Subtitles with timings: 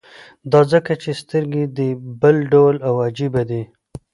[0.51, 1.89] دا ځکه چې سترګې دې
[2.21, 3.63] بل ډول او عجيبه دي.